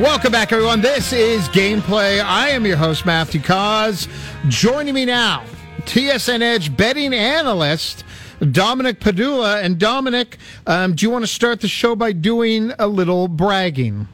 Welcome 0.00 0.32
back, 0.32 0.52
everyone. 0.52 0.80
This 0.80 1.12
is 1.12 1.50
Gameplay. 1.50 2.24
I 2.24 2.48
am 2.48 2.64
your 2.64 2.78
host, 2.78 3.04
Matthew 3.04 3.42
Cauz. 3.42 4.08
Joining 4.48 4.94
me 4.94 5.04
now, 5.04 5.44
TSN 5.80 6.40
Edge 6.40 6.74
betting 6.74 7.12
analyst, 7.12 8.02
Dominic 8.52 9.00
Padula. 9.00 9.62
And 9.62 9.78
Dominic, 9.78 10.38
um, 10.66 10.94
do 10.94 11.04
you 11.04 11.10
want 11.10 11.24
to 11.24 11.26
start 11.26 11.60
the 11.60 11.68
show 11.68 11.94
by 11.94 12.12
doing 12.12 12.72
a 12.78 12.86
little 12.86 13.28
bragging? 13.28 14.08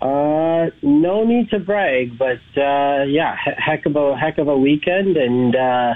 Uh, 0.00 0.66
no 0.82 1.24
need 1.24 1.50
to 1.50 1.58
brag, 1.58 2.16
but 2.16 2.38
uh, 2.56 3.02
yeah, 3.02 3.36
heck 3.58 3.86
of 3.86 3.96
a 3.96 4.16
heck 4.16 4.38
of 4.38 4.46
a 4.46 4.56
weekend, 4.56 5.16
and 5.16 5.56
uh, 5.56 5.94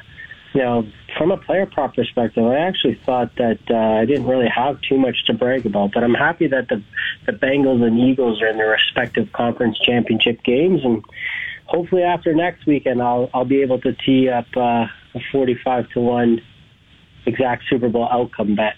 you 0.59 0.65
know, 0.65 0.85
from 1.17 1.31
a 1.31 1.37
player 1.37 1.67
prop 1.67 1.95
perspective, 1.95 2.45
I 2.45 2.57
actually 2.57 2.99
thought 3.07 3.30
that 3.37 3.61
uh, 3.71 4.01
I 4.01 4.05
didn't 4.05 4.27
really 4.27 4.49
have 4.49 4.80
too 4.80 4.99
much 4.99 5.25
to 5.27 5.33
brag 5.33 5.65
about. 5.65 5.93
But 5.95 6.03
I'm 6.03 6.15
happy 6.15 6.49
that 6.49 6.69
the 6.69 6.83
the 7.27 7.33
Bengals 7.33 7.80
and 7.87 7.97
Eagles 7.97 8.43
are 8.43 8.49
in 8.49 8.57
their 8.57 8.71
respective 8.71 9.33
conference 9.33 9.79
championship 9.79 10.43
games, 10.43 10.80
and 10.83 11.05
hopefully 11.66 12.02
after 12.02 12.35
next 12.35 12.66
weekend, 12.66 13.01
I'll 13.01 13.30
I'll 13.33 13.45
be 13.45 13.63
able 13.63 13.80
to 13.83 13.93
tee 13.93 14.29
up 14.29 14.47
uh, 14.57 14.87
a 15.15 15.21
45 15.30 15.91
to 15.91 16.01
one 16.01 16.41
exact 17.25 17.63
Super 17.71 17.88
Bowl 17.88 18.09
outcome 18.11 18.57
bet. 18.57 18.75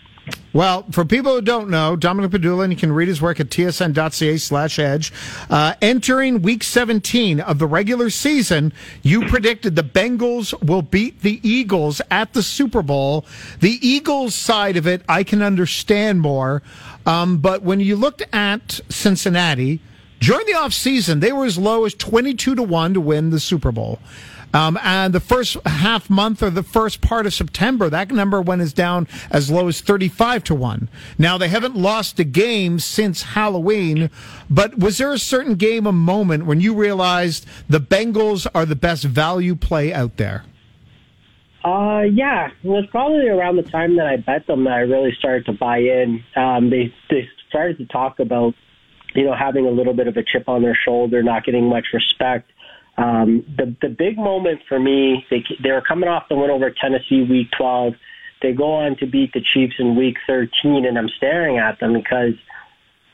Well, 0.52 0.84
for 0.90 1.04
people 1.04 1.34
who 1.34 1.42
don't 1.42 1.70
know, 1.70 1.94
Dominic 1.94 2.32
Padula, 2.32 2.64
and 2.64 2.72
you 2.72 2.78
can 2.78 2.90
read 2.92 3.06
his 3.06 3.22
work 3.22 3.38
at 3.38 3.50
tsn.ca 3.50 4.36
slash 4.36 4.78
edge. 4.78 5.12
Uh, 5.48 5.74
entering 5.80 6.42
week 6.42 6.64
17 6.64 7.40
of 7.40 7.58
the 7.58 7.66
regular 7.66 8.10
season, 8.10 8.72
you 9.02 9.28
predicted 9.28 9.76
the 9.76 9.84
Bengals 9.84 10.60
will 10.64 10.82
beat 10.82 11.20
the 11.20 11.40
Eagles 11.48 12.00
at 12.10 12.32
the 12.32 12.42
Super 12.42 12.82
Bowl. 12.82 13.24
The 13.60 13.78
Eagles 13.86 14.34
side 14.34 14.76
of 14.76 14.86
it, 14.88 15.02
I 15.08 15.22
can 15.22 15.40
understand 15.40 16.20
more. 16.20 16.62
Um, 17.06 17.38
but 17.38 17.62
when 17.62 17.78
you 17.78 17.94
looked 17.94 18.22
at 18.32 18.80
Cincinnati, 18.88 19.80
during 20.20 20.46
the 20.46 20.52
offseason, 20.52 21.20
they 21.20 21.32
were 21.32 21.46
as 21.46 21.56
low 21.56 21.84
as 21.86 21.94
22 21.94 22.56
to 22.56 22.62
1 22.62 22.94
to 22.94 23.00
win 23.00 23.30
the 23.30 23.40
Super 23.40 23.72
Bowl. 23.72 24.00
Um, 24.52 24.78
and 24.82 25.14
the 25.14 25.20
first 25.20 25.56
half 25.64 26.10
month 26.10 26.42
or 26.42 26.50
the 26.50 26.62
first 26.62 27.00
part 27.00 27.26
of 27.26 27.34
September, 27.34 27.88
that 27.88 28.10
number 28.10 28.40
went 28.40 28.62
as 28.62 28.72
down 28.72 29.06
as 29.30 29.50
low 29.50 29.68
as 29.68 29.80
35 29.80 30.44
to 30.44 30.54
1. 30.54 30.88
Now, 31.18 31.38
they 31.38 31.48
haven't 31.48 31.76
lost 31.76 32.18
a 32.18 32.24
game 32.24 32.78
since 32.78 33.22
Halloween, 33.22 34.10
but 34.48 34.78
was 34.78 34.98
there 34.98 35.12
a 35.12 35.18
certain 35.18 35.54
game, 35.54 35.86
a 35.86 35.92
moment 35.92 36.46
when 36.46 36.60
you 36.60 36.74
realized 36.74 37.46
the 37.68 37.80
Bengals 37.80 38.46
are 38.54 38.66
the 38.66 38.76
best 38.76 39.04
value 39.04 39.54
play 39.54 39.92
out 39.92 40.16
there? 40.16 40.44
Uh, 41.64 42.02
yeah, 42.12 42.48
it 42.62 42.68
was 42.68 42.86
probably 42.90 43.28
around 43.28 43.56
the 43.56 43.62
time 43.62 43.96
that 43.96 44.06
I 44.06 44.16
bet 44.16 44.46
them 44.46 44.64
that 44.64 44.72
I 44.72 44.80
really 44.80 45.14
started 45.18 45.44
to 45.46 45.52
buy 45.52 45.78
in. 45.78 46.24
Um, 46.34 46.70
they 46.70 46.92
they 47.10 47.28
started 47.50 47.76
to 47.78 47.86
talk 47.86 48.18
about, 48.18 48.54
you 49.14 49.24
know, 49.24 49.34
having 49.34 49.66
a 49.66 49.70
little 49.70 49.92
bit 49.92 50.08
of 50.08 50.16
a 50.16 50.22
chip 50.22 50.48
on 50.48 50.62
their 50.62 50.78
shoulder, 50.86 51.22
not 51.22 51.44
getting 51.44 51.68
much 51.68 51.88
respect. 51.92 52.50
Um, 53.00 53.44
the 53.56 53.74
the 53.80 53.88
big 53.88 54.18
moment 54.18 54.60
for 54.68 54.78
me, 54.78 55.24
they 55.30 55.42
they 55.62 55.72
were 55.72 55.80
coming 55.80 56.08
off 56.08 56.28
the 56.28 56.36
win 56.36 56.50
over 56.50 56.70
Tennessee 56.70 57.22
week 57.22 57.48
12. 57.56 57.94
They 58.42 58.52
go 58.52 58.72
on 58.74 58.96
to 58.98 59.06
beat 59.06 59.32
the 59.32 59.40
Chiefs 59.40 59.76
in 59.78 59.96
week 59.96 60.16
13, 60.26 60.84
and 60.84 60.98
I'm 60.98 61.08
staring 61.16 61.58
at 61.58 61.80
them 61.80 61.94
because 61.94 62.34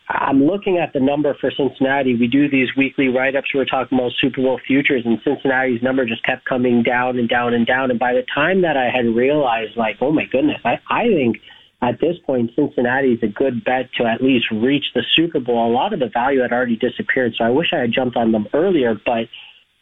I'm 0.09 0.45
looking 0.45 0.79
at 0.79 0.93
the 0.93 1.01
number 1.01 1.35
for 1.41 1.51
Cincinnati. 1.51 2.17
We 2.17 2.29
do 2.29 2.49
these 2.49 2.69
weekly 2.77 3.09
write-ups. 3.09 3.53
We 3.53 3.61
are 3.61 3.65
talking 3.65 3.99
about 3.99 4.13
Super 4.21 4.41
Bowl 4.41 4.61
futures, 4.67 5.03
and 5.05 5.21
Cincinnati's 5.25 5.83
number 5.83 6.05
just 6.05 6.25
kept 6.25 6.45
coming 6.45 6.83
down 6.83 7.19
and 7.19 7.29
down 7.29 7.55
and 7.55 7.67
down. 7.67 7.91
And 7.91 7.99
by 7.99 8.13
the 8.13 8.25
time 8.33 8.63
that 8.63 8.77
I 8.77 8.89
had 8.89 9.07
realized, 9.07 9.77
like, 9.77 9.97
oh 10.01 10.13
my 10.13 10.25
goodness, 10.25 10.61
I, 10.65 10.79
I 10.89 11.09
think 11.09 11.39
at 11.83 12.01
this 12.01 12.17
point 12.25 12.53
Cincinnati 12.55 13.13
is 13.13 13.23
a 13.23 13.29
good 13.29 13.65
bet 13.65 13.91
to 13.99 14.05
at 14.05 14.23
least 14.23 14.47
reach 14.53 14.87
the 14.95 15.03
Super 15.15 15.41
Bowl. 15.41 15.71
A 15.71 15.73
lot 15.73 15.93
of 15.93 15.99
the 15.99 16.09
value 16.09 16.41
had 16.41 16.53
already 16.53 16.77
disappeared, 16.77 17.35
so 17.37 17.45
I 17.45 17.51
wish 17.51 17.73
I 17.73 17.79
had 17.79 17.93
jumped 17.93 18.17
on 18.17 18.31
them 18.31 18.47
earlier, 18.55 18.95
but 19.05 19.27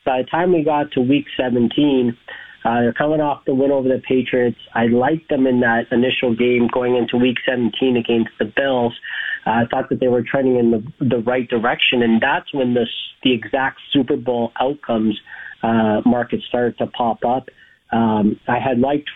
by 0.04 0.22
the 0.22 0.28
time 0.28 0.52
we 0.52 0.64
got 0.64 0.92
to 0.92 1.00
week 1.00 1.26
17, 1.36 2.16
uh, 2.64 2.80
they're 2.80 2.92
coming 2.94 3.20
off 3.20 3.44
the 3.44 3.54
win 3.54 3.70
over 3.70 3.88
the 3.88 4.00
Patriots. 4.06 4.58
I 4.74 4.86
liked 4.86 5.28
them 5.28 5.46
in 5.46 5.60
that 5.60 5.84
initial 5.92 6.34
game 6.34 6.68
going 6.72 6.96
into 6.96 7.16
week 7.16 7.36
17 7.46 7.96
against 7.96 8.30
the 8.38 8.46
Bills. 8.46 8.94
Uh, 9.46 9.50
I 9.50 9.64
thought 9.70 9.90
that 9.90 10.00
they 10.00 10.08
were 10.08 10.22
trending 10.22 10.56
in 10.56 10.70
the, 10.70 11.04
the 11.04 11.18
right 11.18 11.48
direction, 11.48 12.02
and 12.02 12.22
that's 12.22 12.52
when 12.54 12.72
this, 12.72 12.88
the 13.22 13.32
exact 13.32 13.80
Super 13.92 14.16
Bowl 14.16 14.52
outcomes 14.58 15.18
uh, 15.62 16.00
market 16.06 16.40
started 16.48 16.78
to 16.78 16.86
pop 16.86 17.24
up. 17.26 17.48
Um, 17.92 18.40
I 18.48 18.58
had 18.58 18.78
liked, 18.78 19.10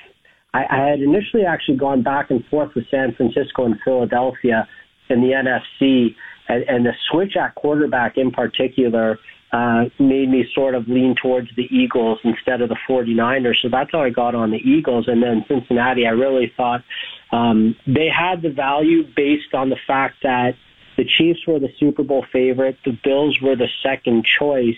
I, 0.52 0.64
I 0.70 0.88
had 0.90 1.00
initially 1.00 1.44
actually 1.44 1.78
gone 1.78 2.02
back 2.02 2.30
and 2.30 2.44
forth 2.46 2.74
with 2.74 2.84
San 2.90 3.14
Francisco 3.14 3.64
and 3.64 3.76
Philadelphia 3.82 4.68
in 5.08 5.22
the 5.22 5.28
NFC, 5.28 6.14
and, 6.48 6.64
and 6.64 6.84
the 6.84 6.92
switch 7.10 7.34
at 7.36 7.54
quarterback 7.54 8.18
in 8.18 8.30
particular 8.30 9.18
uh, 9.52 9.84
made 9.98 10.28
me 10.28 10.46
sort 10.54 10.74
of 10.74 10.88
lean 10.88 11.14
towards 11.20 11.48
the 11.56 11.66
Eagles 11.70 12.18
instead 12.24 12.60
of 12.60 12.68
the 12.68 12.76
49ers. 12.88 13.62
So 13.62 13.68
that's 13.70 13.90
how 13.92 14.02
I 14.02 14.10
got 14.10 14.34
on 14.34 14.50
the 14.50 14.58
Eagles. 14.58 15.08
And 15.08 15.22
then 15.22 15.44
Cincinnati, 15.48 16.06
I 16.06 16.10
really 16.10 16.52
thought 16.56 16.84
um, 17.32 17.74
they 17.86 18.08
had 18.08 18.42
the 18.42 18.50
value 18.50 19.04
based 19.16 19.54
on 19.54 19.70
the 19.70 19.78
fact 19.86 20.16
that 20.22 20.54
the 20.96 21.04
Chiefs 21.04 21.46
were 21.46 21.58
the 21.58 21.72
Super 21.78 22.02
Bowl 22.02 22.26
favorite, 22.32 22.76
the 22.84 22.98
Bills 23.04 23.38
were 23.40 23.56
the 23.56 23.68
second 23.82 24.26
choice. 24.38 24.76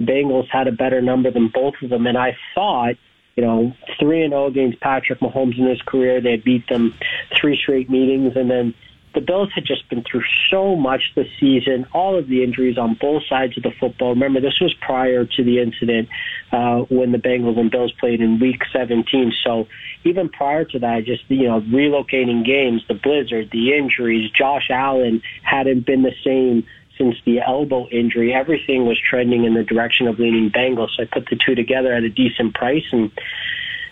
Bengals 0.00 0.48
had 0.50 0.66
a 0.66 0.72
better 0.72 1.02
number 1.02 1.30
than 1.30 1.48
both 1.52 1.74
of 1.82 1.90
them, 1.90 2.06
and 2.06 2.16
I 2.16 2.36
thought, 2.54 2.94
you 3.36 3.44
know, 3.44 3.72
three 4.00 4.22
and 4.22 4.32
zero 4.32 4.44
oh 4.44 4.46
against 4.46 4.80
Patrick 4.80 5.20
Mahomes 5.20 5.58
in 5.58 5.66
his 5.66 5.82
career. 5.82 6.20
They 6.20 6.36
beat 6.36 6.68
them 6.68 6.94
three 7.38 7.58
straight 7.60 7.90
meetings, 7.90 8.32
and 8.34 8.50
then 8.50 8.74
the 9.14 9.20
Bills 9.20 9.50
had 9.54 9.64
just 9.64 9.88
been 9.88 10.02
through 10.02 10.24
so 10.50 10.76
much 10.76 11.12
this 11.14 11.28
season, 11.40 11.86
all 11.92 12.18
of 12.18 12.28
the 12.28 12.42
injuries 12.42 12.78
on 12.78 12.94
both 13.00 13.22
sides 13.28 13.56
of 13.56 13.62
the 13.62 13.72
football. 13.78 14.10
Remember, 14.10 14.40
this 14.40 14.60
was 14.60 14.74
prior 14.74 15.24
to 15.24 15.44
the 15.44 15.60
incident 15.60 16.08
uh, 16.52 16.80
when 16.88 17.12
the 17.12 17.18
Bengals 17.18 17.58
and 17.58 17.70
Bills 17.70 17.92
played 17.92 18.20
in 18.20 18.38
Week 18.38 18.62
17. 18.72 19.32
So 19.44 19.66
even 20.04 20.28
prior 20.28 20.64
to 20.66 20.78
that, 20.80 21.04
just 21.04 21.24
you 21.28 21.48
know, 21.48 21.60
relocating 21.62 22.44
games, 22.44 22.82
the 22.88 22.94
blizzard, 22.94 23.50
the 23.50 23.74
injuries, 23.74 24.30
Josh 24.30 24.68
Allen 24.70 25.22
hadn't 25.42 25.86
been 25.86 26.02
the 26.02 26.14
same 26.24 26.66
since 26.98 27.16
the 27.24 27.40
elbow 27.40 27.88
injury. 27.88 28.34
Everything 28.34 28.84
was 28.84 28.98
trending 28.98 29.44
in 29.44 29.54
the 29.54 29.62
direction 29.62 30.08
of 30.08 30.18
leaning 30.18 30.50
Bengals. 30.50 30.96
So 30.96 31.04
I 31.04 31.06
put 31.06 31.28
the 31.30 31.36
two 31.36 31.54
together 31.54 31.92
at 31.94 32.02
a 32.02 32.10
decent 32.10 32.54
price 32.54 32.84
and 32.92 33.10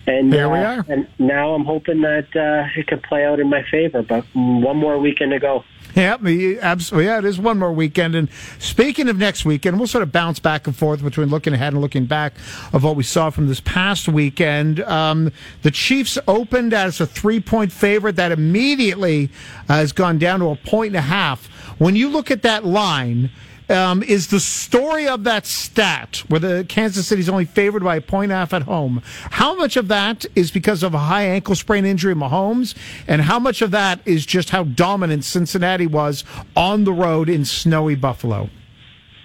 and 0.07 0.33
there 0.33 0.49
we 0.49 0.59
uh, 0.59 0.77
are. 0.77 0.85
And 0.89 1.09
now 1.19 1.55
I'm 1.55 1.65
hoping 1.65 2.01
that 2.03 2.29
uh, 2.35 2.79
it 2.79 2.87
could 2.87 3.03
play 3.03 3.25
out 3.25 3.41
in 3.41 3.49
my 3.49 3.63
favor. 3.71 4.03
But 4.03 4.25
one 4.35 4.77
more 4.77 4.99
weekend 4.99 5.33
to 5.33 5.39
go. 5.39 5.65
Yeah, 5.97 6.19
absolutely. 6.61 7.07
Yeah, 7.07 7.19
it 7.19 7.25
is 7.25 7.39
one 7.39 7.59
more 7.59 7.73
weekend. 7.73 8.15
And 8.15 8.29
speaking 8.59 9.09
of 9.09 9.17
next 9.17 9.47
weekend, 9.47 9.79
we'll 9.79 9.87
sort 9.87 10.03
of 10.03 10.13
bounce 10.13 10.39
back 10.39 10.67
and 10.67 10.77
forth 10.77 11.03
between 11.03 11.29
looking 11.31 11.55
ahead 11.55 11.73
and 11.73 11.81
looking 11.81 12.05
back 12.05 12.35
of 12.75 12.85
what 12.85 12.97
we 12.97 13.03
saw 13.03 13.31
from 13.31 13.49
this 13.49 13.61
past 13.61 14.07
weekend. 14.07 14.81
Um, 14.81 15.33
the 15.63 15.71
Chiefs 15.71 16.19
opened 16.29 16.75
as 16.75 17.01
a 17.01 17.07
three 17.07 17.41
point 17.41 17.73
favorite 17.73 18.17
that 18.17 18.31
immediately 18.31 19.31
uh, 19.71 19.77
has 19.77 19.93
gone 19.93 20.19
down 20.19 20.41
to 20.41 20.51
a 20.51 20.57
point 20.57 20.89
and 20.89 20.97
a 20.97 21.01
half. 21.01 21.47
When 21.79 21.97
you 21.97 22.11
look 22.11 22.31
at 22.31 22.43
that 22.43 22.67
line, 22.67 23.31
um, 23.69 24.03
is 24.03 24.29
the 24.29 24.41
story 24.41 25.09
of 25.09 25.25
that 25.25 25.47
stat 25.47 26.23
where 26.29 26.41
the 26.41 26.67
Kansas 26.69 27.07
City's 27.07 27.29
only 27.29 27.45
favored 27.45 27.83
by 27.83 27.97
a 27.97 28.01
point 28.01 28.31
half 28.31 28.53
at 28.53 28.63
home. 28.63 29.03
How 29.31 29.55
much 29.55 29.77
of 29.77 29.89
that 29.89 30.27
is 30.35 30.51
because 30.51 30.83
of 30.83 30.95
a 30.95 30.99
high 30.99 31.25
ankle 31.25 31.55
sprain 31.55 31.85
injury 31.85 32.13
in 32.13 32.19
Mahomes, 32.19 32.75
and 33.07 33.23
how 33.23 33.39
much 33.39 33.63
of 33.63 33.71
that 33.73 34.01
is 34.05 34.25
just 34.27 34.51
how 34.51 34.65
dominant 34.65 35.25
Cincinnati 35.25 35.87
was 35.87 36.25
on 36.55 36.85
the 36.85 36.93
road 36.93 37.29
in 37.29 37.45
snowy 37.45 37.95
Buffalo? 37.95 38.51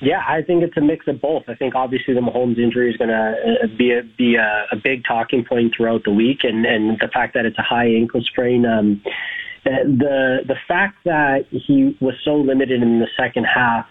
Yeah, 0.01 0.23
I 0.27 0.41
think 0.41 0.63
it's 0.63 0.75
a 0.77 0.81
mix 0.81 1.07
of 1.07 1.21
both. 1.21 1.43
I 1.47 1.53
think 1.53 1.75
obviously 1.75 2.15
the 2.15 2.21
Mahomes 2.21 2.57
injury 2.57 2.89
is 2.89 2.97
going 2.97 3.11
to 3.11 3.35
uh, 3.63 3.67
be 3.77 3.91
a, 3.91 4.01
be 4.01 4.35
a, 4.35 4.65
a 4.71 4.75
big 4.75 5.03
talking 5.07 5.45
point 5.45 5.73
throughout 5.77 6.03
the 6.03 6.11
week, 6.11 6.39
and 6.43 6.65
and 6.65 6.97
the 6.99 7.07
fact 7.13 7.35
that 7.35 7.45
it's 7.45 7.59
a 7.59 7.63
high 7.63 7.85
ankle 7.85 8.21
sprain. 8.21 8.65
Um, 8.65 9.03
the 9.63 10.39
the 10.47 10.55
fact 10.67 10.97
that 11.05 11.45
he 11.51 11.95
was 12.01 12.15
so 12.25 12.35
limited 12.35 12.81
in 12.81 12.99
the 12.99 13.07
second 13.15 13.43
half 13.43 13.85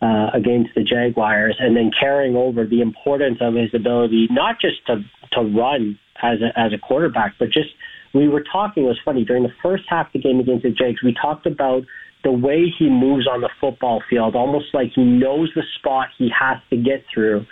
uh, 0.00 0.30
against 0.32 0.70
the 0.74 0.82
Jaguars, 0.82 1.56
and 1.58 1.76
then 1.76 1.90
carrying 1.98 2.36
over 2.36 2.64
the 2.64 2.80
importance 2.80 3.38
of 3.40 3.54
his 3.54 3.70
ability 3.74 4.28
not 4.30 4.60
just 4.60 4.86
to 4.86 5.02
to 5.32 5.40
run 5.40 5.98
as 6.22 6.38
a, 6.40 6.58
as 6.58 6.72
a 6.72 6.78
quarterback, 6.78 7.34
but 7.38 7.50
just 7.50 7.68
we 8.14 8.28
were 8.28 8.42
talking. 8.50 8.84
It 8.84 8.86
was 8.86 9.00
funny 9.04 9.24
during 9.24 9.42
the 9.42 9.52
first 9.62 9.84
half 9.88 10.06
of 10.06 10.12
the 10.14 10.20
game 10.20 10.40
against 10.40 10.62
the 10.62 10.70
Jags. 10.70 11.02
We 11.02 11.14
talked 11.20 11.46
about 11.46 11.82
the 12.24 12.32
way 12.32 12.66
he 12.78 12.88
moves 12.88 13.26
on 13.26 13.40
the 13.40 13.50
football 13.60 14.02
field, 14.08 14.34
almost 14.34 14.66
like 14.72 14.92
he 14.94 15.04
knows 15.04 15.50
the 15.54 15.62
spot 15.78 16.08
he 16.16 16.30
has 16.38 16.58
to 16.70 16.76
get 16.76 17.04
through 17.12 17.46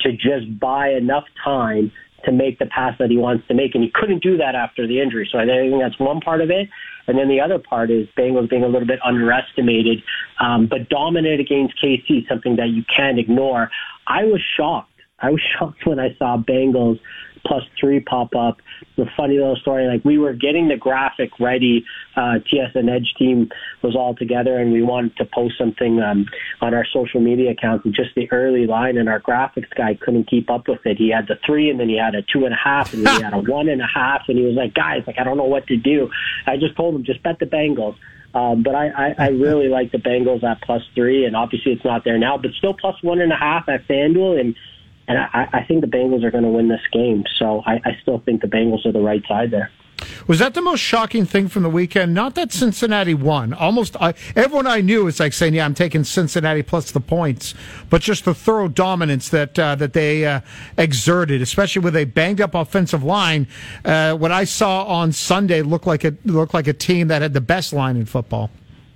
to 0.00 0.12
just 0.12 0.58
buy 0.58 0.90
enough 0.90 1.24
time 1.42 1.92
to 2.24 2.32
make 2.32 2.58
the 2.58 2.66
pass 2.66 2.94
that 2.98 3.10
he 3.10 3.16
wants 3.16 3.46
to 3.48 3.54
make. 3.54 3.74
And 3.74 3.82
he 3.82 3.90
couldn't 3.92 4.22
do 4.22 4.36
that 4.36 4.54
after 4.54 4.86
the 4.86 5.00
injury. 5.00 5.28
So 5.30 5.38
I 5.38 5.46
think 5.46 5.80
that's 5.80 5.98
one 5.98 6.20
part 6.20 6.40
of 6.40 6.50
it. 6.50 6.68
And 7.10 7.18
then 7.18 7.28
the 7.28 7.40
other 7.40 7.58
part 7.58 7.90
is 7.90 8.06
Bengals 8.16 8.48
being 8.48 8.62
a 8.62 8.68
little 8.68 8.86
bit 8.86 9.00
underestimated, 9.04 10.02
um, 10.38 10.68
but 10.68 10.88
dominant 10.88 11.40
against 11.40 11.74
KC, 11.82 12.28
something 12.28 12.54
that 12.54 12.68
you 12.68 12.84
can't 12.94 13.18
ignore. 13.18 13.68
I 14.06 14.24
was 14.24 14.40
shocked. 14.56 14.92
I 15.18 15.30
was 15.30 15.42
shocked 15.58 15.84
when 15.84 15.98
I 15.98 16.14
saw 16.18 16.36
Bengals 16.38 17.00
plus 17.46 17.62
three 17.78 18.00
pop 18.00 18.34
up. 18.34 18.58
The 18.96 19.06
funny 19.16 19.38
little 19.38 19.56
story, 19.56 19.86
like 19.86 20.04
we 20.04 20.18
were 20.18 20.32
getting 20.32 20.68
the 20.68 20.76
graphic 20.76 21.30
ready. 21.38 21.84
Uh, 22.16 22.38
TSN 22.52 22.90
Edge 22.90 23.14
team 23.18 23.48
was 23.82 23.96
all 23.96 24.14
together, 24.14 24.58
and 24.58 24.72
we 24.72 24.82
wanted 24.82 25.16
to 25.16 25.24
post 25.24 25.54
something 25.58 26.00
um, 26.00 26.26
on 26.60 26.74
our 26.74 26.84
social 26.92 27.20
media 27.20 27.52
accounts. 27.52 27.84
And 27.84 27.94
just 27.94 28.14
the 28.14 28.30
early 28.32 28.66
line, 28.66 28.98
and 28.98 29.08
our 29.08 29.20
graphics 29.20 29.70
guy 29.76 29.94
couldn't 29.94 30.28
keep 30.28 30.50
up 30.50 30.68
with 30.68 30.84
it. 30.84 30.96
He 30.96 31.10
had 31.10 31.28
the 31.28 31.38
three, 31.46 31.70
and 31.70 31.80
then 31.80 31.88
he 31.88 31.98
had 31.98 32.14
a 32.14 32.22
two 32.22 32.44
and 32.44 32.54
a 32.54 32.58
half, 32.62 32.92
and 32.92 33.06
then 33.06 33.16
he 33.16 33.22
had 33.22 33.34
a 33.34 33.38
one 33.50 33.68
and 33.68 33.80
a 33.80 33.86
half, 33.86 34.22
and 34.28 34.38
he 34.38 34.44
was 34.44 34.54
like, 34.54 34.74
"Guys, 34.74 35.02
like 35.06 35.18
I 35.18 35.24
don't 35.24 35.36
know 35.36 35.44
what 35.44 35.66
to 35.68 35.76
do." 35.76 36.10
I 36.46 36.56
just 36.56 36.76
told 36.76 36.94
him, 36.94 37.04
"Just 37.04 37.22
bet 37.22 37.38
the 37.38 37.46
Bengals." 37.46 37.96
Um, 38.32 38.62
but 38.62 38.74
I, 38.74 38.88
I, 38.88 39.14
I 39.18 39.28
really 39.28 39.68
like 39.68 39.90
the 39.90 39.98
Bengals 39.98 40.44
at 40.44 40.62
plus 40.62 40.82
three, 40.94 41.24
and 41.24 41.34
obviously 41.34 41.72
it's 41.72 41.84
not 41.84 42.04
there 42.04 42.18
now, 42.18 42.38
but 42.38 42.52
still 42.52 42.74
plus 42.74 43.02
one 43.02 43.20
and 43.20 43.32
a 43.32 43.36
half 43.36 43.68
at 43.68 43.86
FanDuel, 43.88 44.38
and 44.38 44.54
and 45.10 45.18
I, 45.18 45.48
I 45.52 45.64
think 45.64 45.80
the 45.80 45.88
Bengals 45.88 46.22
are 46.22 46.30
going 46.30 46.44
to 46.44 46.50
win 46.50 46.68
this 46.68 46.80
game. 46.92 47.24
So 47.36 47.62
I, 47.66 47.80
I 47.84 47.98
still 48.00 48.20
think 48.20 48.42
the 48.42 48.46
Bengals 48.46 48.86
are 48.86 48.92
the 48.92 49.00
right 49.00 49.22
side 49.26 49.50
there. 49.50 49.70
Was 50.28 50.38
that 50.38 50.54
the 50.54 50.62
most 50.62 50.78
shocking 50.78 51.26
thing 51.26 51.48
from 51.48 51.64
the 51.64 51.68
weekend? 51.68 52.14
Not 52.14 52.36
that 52.36 52.52
Cincinnati 52.52 53.12
won. 53.12 53.52
Almost 53.52 53.96
I, 54.00 54.14
everyone 54.36 54.68
I 54.68 54.80
knew 54.80 55.04
was 55.04 55.18
like 55.18 55.32
saying, 55.32 55.54
"Yeah, 55.54 55.64
I'm 55.64 55.74
taking 55.74 56.04
Cincinnati 56.04 56.62
plus 56.62 56.92
the 56.92 57.00
points," 57.00 57.54
but 57.90 58.00
just 58.00 58.24
the 58.24 58.32
thorough 58.32 58.68
dominance 58.68 59.28
that 59.30 59.58
uh, 59.58 59.74
that 59.74 59.92
they 59.92 60.24
uh, 60.24 60.40
exerted, 60.78 61.42
especially 61.42 61.82
with 61.82 61.96
a 61.96 62.04
banged 62.04 62.40
up 62.40 62.54
offensive 62.54 63.02
line. 63.02 63.46
Uh, 63.84 64.14
what 64.14 64.32
I 64.32 64.44
saw 64.44 64.84
on 64.84 65.12
Sunday 65.12 65.60
looked 65.60 65.86
like 65.86 66.04
a 66.04 66.16
looked 66.24 66.54
like 66.54 66.68
a 66.68 66.72
team 66.72 67.08
that 67.08 67.20
had 67.20 67.34
the 67.34 67.42
best 67.42 67.72
line 67.74 67.96
in 67.96 68.06
football. 68.06 68.50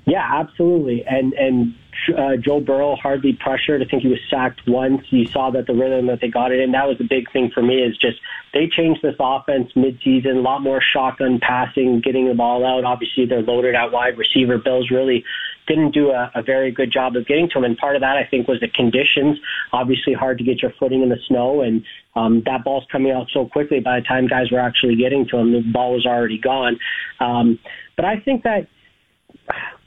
Yeah, 0.07 0.27
absolutely, 0.41 1.05
and 1.05 1.35
and 1.35 1.75
uh, 2.17 2.37
Joe 2.37 2.61
Burrow 2.61 2.97
hardly 2.97 3.33
pressured. 3.33 3.83
I 3.83 3.87
think 3.87 4.03
he 4.03 4.09
was 4.09 4.21
sacked 4.31 4.63
once. 4.67 5.03
You 5.11 5.27
saw 5.27 5.51
that 5.51 5.67
the 5.67 5.75
rhythm 5.75 6.07
that 6.07 6.21
they 6.21 6.29
got 6.29 6.53
it 6.53 6.61
in. 6.61 6.73
That 6.73 6.87
was 6.87 6.99
the 6.99 7.05
big 7.05 7.31
thing 7.33 7.51
for 7.53 7.63
me 7.63 7.83
is 7.83 7.97
just 7.97 8.19
they 8.53 8.69
changed 8.69 9.03
this 9.03 9.17
offense 9.19 9.73
midseason. 9.75 10.37
A 10.37 10.41
lot 10.41 10.61
more 10.61 10.81
shotgun 10.81 11.41
passing, 11.41 12.01
getting 12.01 12.29
the 12.29 12.35
ball 12.35 12.65
out. 12.65 12.85
Obviously, 12.85 13.27
they're 13.27 13.43
loaded 13.43 13.75
at 13.75 13.93
wide 13.93 14.17
receiver. 14.17 14.59
Bills 14.59 14.91
really 14.91 15.25
didn't 15.67 15.93
do 15.93 16.11
a, 16.11 16.31
a 16.35 16.43
very 16.43 16.71
good 16.71 16.93
job 16.93 17.17
of 17.17 17.27
getting 17.27 17.49
to 17.51 17.59
him. 17.59 17.65
And 17.65 17.77
part 17.77 17.97
of 17.97 18.03
that, 18.03 18.17
I 18.17 18.25
think, 18.25 18.47
was 18.49 18.61
the 18.61 18.69
conditions. 18.69 19.39
Obviously, 19.73 20.13
hard 20.13 20.39
to 20.39 20.45
get 20.45 20.63
your 20.63 20.73
footing 20.79 21.03
in 21.03 21.09
the 21.09 21.19
snow, 21.27 21.63
and 21.63 21.85
um, 22.17 22.43
that 22.47 22.65
ball's 22.65 22.85
coming 22.93 23.13
out 23.13 23.29
so 23.33 23.47
quickly. 23.47 23.81
By 23.81 24.01
the 24.01 24.07
time 24.07 24.29
guys 24.29 24.51
were 24.51 24.61
actually 24.61 24.97
getting 24.97 25.27
to 25.29 25.39
him, 25.39 25.53
the 25.53 25.61
ball 25.61 25.95
was 25.95 26.07
already 26.07 26.39
gone. 26.39 26.79
Um, 27.21 27.59
but 27.97 28.05
I 28.05 28.21
think 28.21 28.45
that 28.45 28.69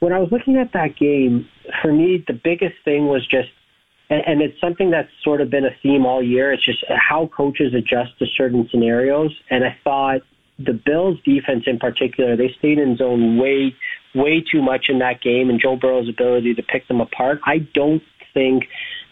when 0.00 0.12
I 0.12 0.18
was 0.18 0.30
looking 0.30 0.56
at 0.56 0.72
that 0.72 0.96
game, 0.96 1.48
for 1.82 1.92
me, 1.92 2.24
the 2.26 2.32
biggest 2.32 2.76
thing 2.84 3.06
was 3.06 3.26
just, 3.26 3.48
and, 4.10 4.22
and 4.26 4.42
it's 4.42 4.58
something 4.60 4.90
that's 4.90 5.08
sort 5.22 5.40
of 5.40 5.50
been 5.50 5.64
a 5.64 5.74
theme 5.82 6.06
all 6.06 6.22
year. 6.22 6.52
It's 6.52 6.64
just 6.64 6.84
how 6.88 7.30
coaches 7.36 7.74
adjust 7.74 8.18
to 8.18 8.26
certain 8.36 8.68
scenarios. 8.70 9.34
And 9.50 9.64
I 9.64 9.76
thought 9.84 10.20
the 10.58 10.72
Bills 10.72 11.18
defense 11.24 11.64
in 11.66 11.78
particular, 11.78 12.36
they 12.36 12.54
stayed 12.58 12.78
in 12.78 12.96
zone 12.96 13.38
way, 13.38 13.74
way 14.14 14.42
too 14.50 14.62
much 14.62 14.86
in 14.88 14.98
that 15.00 15.20
game 15.20 15.50
and 15.50 15.60
Joe 15.60 15.76
Burrow's 15.76 16.08
ability 16.08 16.54
to 16.54 16.62
pick 16.62 16.88
them 16.88 17.00
apart. 17.00 17.40
I 17.44 17.58
don't 17.74 18.02
think 18.34 18.64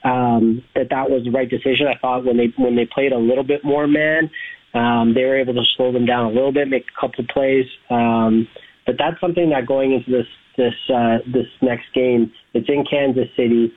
um, 0.04 0.62
that 0.74 0.88
that 0.90 1.10
was 1.10 1.24
the 1.24 1.30
right 1.30 1.48
decision. 1.48 1.86
I 1.86 1.98
thought 1.98 2.24
when 2.24 2.36
they, 2.36 2.52
when 2.56 2.76
they 2.76 2.86
played 2.86 3.12
a 3.12 3.18
little 3.18 3.44
bit 3.44 3.64
more 3.64 3.86
man, 3.86 4.30
um, 4.74 5.14
they 5.14 5.24
were 5.24 5.38
able 5.38 5.54
to 5.54 5.64
slow 5.76 5.92
them 5.92 6.04
down 6.04 6.26
a 6.26 6.28
little 6.28 6.52
bit, 6.52 6.68
make 6.68 6.84
a 6.84 7.00
couple 7.00 7.24
plays. 7.32 7.66
Um, 7.90 8.46
but 8.84 8.96
that's 8.98 9.20
something 9.20 9.50
that 9.50 9.66
going 9.66 9.92
into 9.92 10.10
this 10.10 10.26
this 10.56 10.74
uh, 10.92 11.18
this 11.26 11.46
next 11.62 11.86
game, 11.94 12.32
it's 12.54 12.68
in 12.68 12.84
Kansas 12.88 13.28
City. 13.36 13.72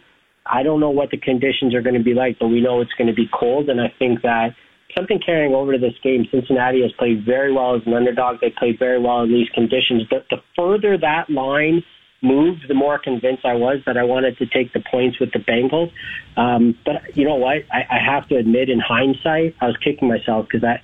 I 0.45 0.63
don't 0.63 0.79
know 0.79 0.89
what 0.89 1.11
the 1.11 1.17
conditions 1.17 1.75
are 1.75 1.81
going 1.81 1.97
to 1.97 2.03
be 2.03 2.13
like, 2.13 2.37
but 2.39 2.47
we 2.47 2.61
know 2.61 2.81
it's 2.81 2.93
going 2.97 3.07
to 3.07 3.13
be 3.13 3.29
cold, 3.31 3.69
and 3.69 3.79
I 3.79 3.93
think 3.99 4.21
that 4.23 4.55
something 4.97 5.19
carrying 5.23 5.53
over 5.53 5.73
to 5.73 5.79
this 5.79 5.93
game. 6.03 6.25
Cincinnati 6.31 6.81
has 6.81 6.91
played 6.93 7.25
very 7.25 7.53
well 7.53 7.75
as 7.75 7.81
an 7.85 7.93
underdog. 7.93 8.37
They 8.41 8.51
played 8.57 8.79
very 8.79 8.99
well 8.99 9.21
in 9.21 9.29
these 9.29 9.49
conditions. 9.53 10.03
But 10.09 10.25
the 10.29 10.37
further 10.55 10.97
that 10.97 11.29
line 11.29 11.83
moved, 12.21 12.65
the 12.67 12.73
more 12.73 12.99
convinced 12.99 13.45
I 13.45 13.53
was 13.53 13.77
that 13.85 13.97
I 13.97 14.03
wanted 14.03 14.37
to 14.39 14.45
take 14.45 14.73
the 14.73 14.83
points 14.91 15.19
with 15.19 15.31
the 15.31 15.39
Bengals. 15.39 15.91
Um, 16.37 16.77
but 16.85 17.15
you 17.15 17.25
know 17.25 17.35
what? 17.35 17.57
I, 17.71 17.81
I 17.89 17.99
have 18.03 18.27
to 18.29 18.35
admit, 18.35 18.69
in 18.69 18.79
hindsight, 18.79 19.55
I 19.61 19.67
was 19.67 19.77
kicking 19.83 20.07
myself 20.07 20.47
because 20.51 20.67
I, 20.67 20.81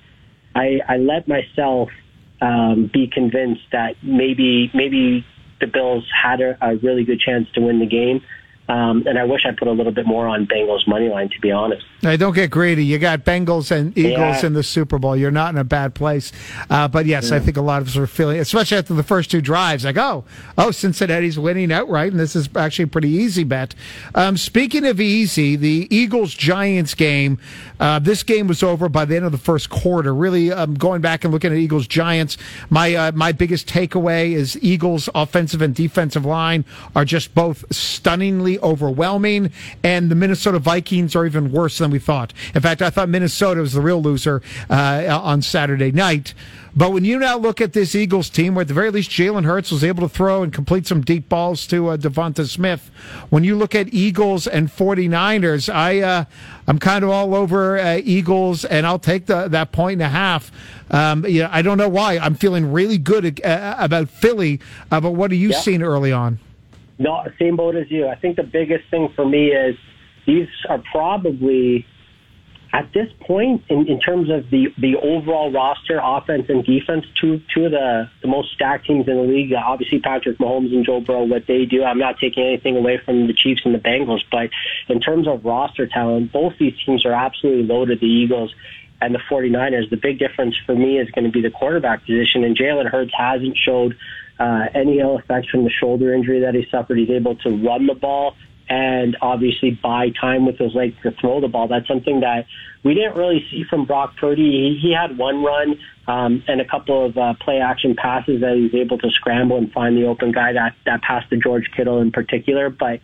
I, 0.58 0.94
I 0.94 0.96
let 0.96 1.28
myself 1.28 1.88
um, 2.40 2.90
be 2.92 3.10
convinced 3.12 3.62
that 3.72 3.94
maybe 4.02 4.70
maybe 4.74 5.24
the 5.60 5.66
Bills 5.66 6.04
had 6.10 6.40
a, 6.40 6.56
a 6.60 6.76
really 6.76 7.04
good 7.04 7.20
chance 7.20 7.48
to 7.54 7.60
win 7.60 7.80
the 7.80 7.86
game. 7.86 8.22
Um, 8.68 9.04
and 9.06 9.18
I 9.18 9.24
wish 9.24 9.46
I 9.46 9.52
put 9.52 9.68
a 9.68 9.72
little 9.72 9.92
bit 9.92 10.06
more 10.06 10.26
on 10.26 10.46
Bengals 10.46 10.88
money 10.88 11.08
line, 11.08 11.28
to 11.30 11.40
be 11.40 11.52
honest. 11.52 11.84
Hey, 12.00 12.16
don't 12.16 12.34
get 12.34 12.50
greedy. 12.50 12.84
You 12.84 12.98
got 12.98 13.24
Bengals 13.24 13.70
and 13.70 13.96
Eagles 13.96 14.16
yeah. 14.42 14.46
in 14.46 14.54
the 14.54 14.62
Super 14.62 14.98
Bowl. 14.98 15.16
You're 15.16 15.30
not 15.30 15.54
in 15.54 15.58
a 15.58 15.64
bad 15.64 15.94
place. 15.94 16.32
Uh, 16.68 16.88
but 16.88 17.06
yes, 17.06 17.30
yeah. 17.30 17.36
I 17.36 17.40
think 17.40 17.56
a 17.56 17.62
lot 17.62 17.80
of 17.80 17.88
us 17.88 17.96
are 17.96 18.06
feeling, 18.08 18.40
especially 18.40 18.78
after 18.78 18.94
the 18.94 19.04
first 19.04 19.30
two 19.30 19.40
drives, 19.40 19.84
like, 19.84 19.96
oh, 19.96 20.24
oh, 20.58 20.72
Cincinnati's 20.72 21.38
winning 21.38 21.70
outright, 21.70 22.10
and 22.10 22.20
this 22.20 22.34
is 22.34 22.48
actually 22.56 22.84
a 22.84 22.88
pretty 22.88 23.10
easy 23.10 23.44
bet. 23.44 23.74
Um, 24.14 24.36
speaking 24.36 24.84
of 24.84 25.00
easy, 25.00 25.54
the 25.54 25.86
Eagles 25.90 26.34
Giants 26.34 26.94
game. 26.94 27.38
Uh, 27.78 27.98
this 27.98 28.22
game 28.22 28.46
was 28.46 28.62
over 28.62 28.88
by 28.88 29.04
the 29.04 29.14
end 29.16 29.26
of 29.26 29.32
the 29.32 29.38
first 29.38 29.70
quarter. 29.70 30.14
Really, 30.14 30.50
um, 30.50 30.74
going 30.74 31.02
back 31.02 31.24
and 31.24 31.32
looking 31.32 31.52
at 31.52 31.58
Eagles 31.58 31.86
Giants, 31.86 32.36
my 32.70 32.94
uh, 32.94 33.12
my 33.12 33.32
biggest 33.32 33.68
takeaway 33.68 34.32
is 34.32 34.58
Eagles 34.62 35.08
offensive 35.14 35.62
and 35.62 35.74
defensive 35.74 36.24
line 36.24 36.64
are 36.94 37.04
just 37.04 37.34
both 37.34 37.64
stunningly 37.74 38.55
overwhelming, 38.60 39.52
and 39.82 40.10
the 40.10 40.14
Minnesota 40.14 40.58
Vikings 40.58 41.14
are 41.16 41.26
even 41.26 41.52
worse 41.52 41.78
than 41.78 41.90
we 41.90 41.98
thought. 41.98 42.32
In 42.54 42.62
fact, 42.62 42.82
I 42.82 42.90
thought 42.90 43.08
Minnesota 43.08 43.60
was 43.60 43.72
the 43.72 43.80
real 43.80 44.02
loser 44.02 44.42
uh, 44.68 45.20
on 45.22 45.42
Saturday 45.42 45.92
night. 45.92 46.34
But 46.78 46.92
when 46.92 47.06
you 47.06 47.18
now 47.18 47.38
look 47.38 47.62
at 47.62 47.72
this 47.72 47.94
Eagles 47.94 48.28
team, 48.28 48.54
where 48.54 48.60
at 48.60 48.68
the 48.68 48.74
very 48.74 48.90
least 48.90 49.10
Jalen 49.10 49.44
Hurts 49.44 49.70
was 49.70 49.82
able 49.82 50.06
to 50.06 50.14
throw 50.14 50.42
and 50.42 50.52
complete 50.52 50.86
some 50.86 51.00
deep 51.00 51.26
balls 51.26 51.66
to 51.68 51.88
uh, 51.88 51.96
Devonta 51.96 52.46
Smith, 52.46 52.90
when 53.30 53.44
you 53.44 53.56
look 53.56 53.74
at 53.74 53.94
Eagles 53.94 54.46
and 54.46 54.68
49ers, 54.68 55.72
I, 55.72 56.00
uh, 56.00 56.24
I'm 56.66 56.78
kind 56.78 57.02
of 57.02 57.08
all 57.08 57.34
over 57.34 57.78
uh, 57.78 58.00
Eagles, 58.04 58.66
and 58.66 58.86
I'll 58.86 58.98
take 58.98 59.24
the, 59.24 59.48
that 59.48 59.72
point 59.72 59.94
and 59.94 60.02
a 60.02 60.08
half. 60.10 60.52
Um, 60.90 61.24
you 61.24 61.44
know, 61.44 61.48
I 61.50 61.62
don't 61.62 61.78
know 61.78 61.88
why. 61.88 62.18
I'm 62.18 62.34
feeling 62.34 62.70
really 62.70 62.98
good 62.98 63.42
uh, 63.42 63.76
about 63.78 64.10
Philly, 64.10 64.60
uh, 64.90 65.00
but 65.00 65.12
what 65.12 65.30
are 65.32 65.36
you 65.36 65.54
seeing 65.54 65.82
early 65.82 66.12
on? 66.12 66.38
No, 66.98 67.24
same 67.38 67.56
boat 67.56 67.76
as 67.76 67.90
you. 67.90 68.08
I 68.08 68.14
think 68.14 68.36
the 68.36 68.42
biggest 68.42 68.88
thing 68.90 69.12
for 69.14 69.26
me 69.26 69.48
is 69.48 69.76
these 70.26 70.48
are 70.68 70.82
probably 70.90 71.86
at 72.72 72.92
this 72.92 73.08
point 73.20 73.62
in, 73.68 73.86
in 73.86 74.00
terms 74.00 74.28
of 74.30 74.50
the, 74.50 74.66
the 74.78 74.96
overall 74.96 75.52
roster, 75.52 76.00
offense 76.02 76.46
and 76.48 76.64
defense, 76.64 77.04
two 77.20 77.40
two 77.54 77.66
of 77.66 77.70
the, 77.72 78.10
the 78.22 78.28
most 78.28 78.52
stacked 78.54 78.86
teams 78.86 79.06
in 79.08 79.16
the 79.16 79.22
league. 79.22 79.52
Obviously, 79.52 80.00
Patrick 80.00 80.38
Mahomes 80.38 80.74
and 80.74 80.84
Joe 80.84 81.00
Burrow, 81.00 81.24
what 81.24 81.46
they 81.46 81.64
do. 81.64 81.84
I'm 81.84 81.98
not 81.98 82.18
taking 82.18 82.44
anything 82.44 82.76
away 82.76 83.00
from 83.04 83.26
the 83.28 83.34
Chiefs 83.34 83.62
and 83.64 83.74
the 83.74 83.78
Bengals, 83.78 84.22
but 84.30 84.50
in 84.88 85.00
terms 85.00 85.28
of 85.28 85.44
roster 85.44 85.86
talent, 85.86 86.32
both 86.32 86.54
these 86.58 86.74
teams 86.84 87.06
are 87.06 87.12
absolutely 87.12 87.64
loaded. 87.64 88.00
The 88.00 88.06
Eagles 88.06 88.54
and 89.00 89.14
the 89.14 89.20
49ers. 89.30 89.90
The 89.90 89.96
big 89.96 90.18
difference 90.18 90.56
for 90.64 90.74
me 90.74 90.98
is 90.98 91.10
going 91.10 91.24
to 91.24 91.30
be 91.30 91.42
the 91.42 91.50
quarterback 91.50 92.00
position, 92.00 92.44
and 92.44 92.56
Jalen 92.56 92.90
Hurts 92.90 93.12
hasn't 93.16 93.56
showed 93.56 93.96
uh, 94.38 94.66
any 94.74 95.00
ill 95.00 95.18
effects 95.18 95.48
from 95.48 95.64
the 95.64 95.70
shoulder 95.70 96.12
injury 96.14 96.40
that 96.40 96.54
he 96.54 96.66
suffered. 96.70 96.98
He's 96.98 97.10
able 97.10 97.36
to 97.36 97.50
run 97.50 97.86
the 97.86 97.94
ball 97.94 98.34
and 98.68 99.16
obviously 99.22 99.78
buy 99.82 100.10
time 100.20 100.44
with 100.44 100.58
his 100.58 100.74
legs 100.74 100.94
to 101.02 101.12
throw 101.20 101.40
the 101.40 101.48
ball. 101.48 101.68
That's 101.68 101.86
something 101.86 102.20
that 102.20 102.46
we 102.82 102.94
didn't 102.94 103.16
really 103.16 103.44
see 103.50 103.64
from 103.68 103.84
Brock 103.84 104.16
Purdy. 104.16 104.42
He, 104.42 104.88
he 104.88 104.92
had 104.92 105.16
one 105.16 105.42
run 105.42 105.78
um, 106.08 106.42
and 106.46 106.60
a 106.60 106.64
couple 106.64 107.06
of 107.06 107.16
uh, 107.16 107.34
play 107.40 107.58
action 107.58 107.94
passes 107.96 108.40
that 108.40 108.56
he 108.56 108.62
was 108.62 108.74
able 108.74 108.98
to 108.98 109.10
scramble 109.10 109.56
and 109.56 109.72
find 109.72 109.96
the 109.96 110.04
open 110.04 110.32
guy 110.32 110.52
that 110.52 110.74
that 110.84 111.02
passed 111.02 111.30
to 111.30 111.36
George 111.36 111.68
Kittle 111.76 112.00
in 112.00 112.12
particular. 112.12 112.70
But 112.70 113.00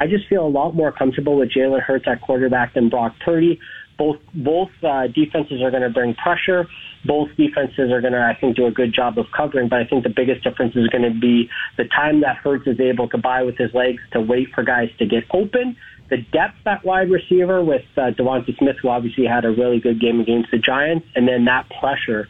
I 0.00 0.06
just 0.06 0.26
feel 0.28 0.46
a 0.46 0.48
lot 0.48 0.74
more 0.74 0.92
comfortable 0.92 1.36
with 1.36 1.50
Jalen 1.50 1.82
Hurts 1.82 2.06
at 2.06 2.20
quarterback 2.20 2.74
than 2.74 2.88
Brock 2.88 3.14
Purdy 3.24 3.60
both 3.98 4.18
both 4.34 4.70
uh, 4.82 5.06
defenses 5.08 5.62
are 5.62 5.70
going 5.70 5.82
to 5.82 5.90
bring 5.90 6.14
pressure. 6.14 6.66
Both 7.04 7.30
defenses 7.36 7.90
are 7.92 8.00
going 8.00 8.12
to, 8.12 8.20
I 8.20 8.38
think, 8.38 8.56
do 8.56 8.66
a 8.66 8.70
good 8.70 8.92
job 8.92 9.18
of 9.18 9.26
covering. 9.36 9.68
But 9.68 9.80
I 9.80 9.84
think 9.86 10.02
the 10.02 10.10
biggest 10.10 10.42
difference 10.44 10.74
is 10.76 10.88
going 10.88 11.04
to 11.04 11.18
be 11.18 11.48
the 11.76 11.84
time 11.84 12.20
that 12.20 12.36
Hurts 12.36 12.66
is 12.66 12.80
able 12.80 13.08
to 13.10 13.18
buy 13.18 13.42
with 13.42 13.56
his 13.56 13.72
legs 13.74 14.02
to 14.12 14.20
wait 14.20 14.48
for 14.54 14.62
guys 14.62 14.90
to 14.98 15.06
get 15.06 15.24
open. 15.30 15.76
The 16.08 16.18
depth 16.18 16.66
at 16.66 16.84
wide 16.84 17.10
receiver 17.10 17.64
with 17.64 17.84
uh, 17.96 18.12
Devonta 18.12 18.56
Smith, 18.58 18.76
who 18.80 18.88
obviously 18.88 19.26
had 19.26 19.44
a 19.44 19.50
really 19.50 19.80
good 19.80 20.00
game 20.00 20.20
against 20.20 20.50
the 20.50 20.58
Giants, 20.58 21.06
and 21.14 21.26
then 21.26 21.46
that 21.46 21.68
pressure. 21.80 22.28